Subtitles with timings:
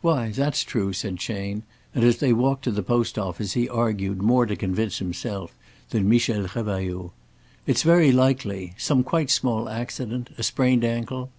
[0.00, 1.62] "Why, that's true," said Chayne,
[1.94, 5.54] and as they walked to the post office he argued more to convince himself
[5.90, 7.12] than Michel Revailloud.
[7.64, 11.30] "It's very likely some quite small accident a sprained ankle."